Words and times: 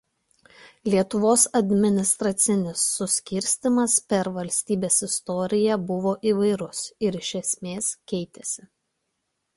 Lietuvos 0.91 1.43
administracinis 1.59 2.85
suskirstymas 2.95 3.99
per 4.13 4.31
valstybės 4.39 4.97
istoriją 5.09 5.79
buvo 5.93 6.17
įvairus 6.33 6.83
ir 7.09 7.23
iš 7.25 7.33
esmės 7.45 7.95
keitėsi. 8.15 8.71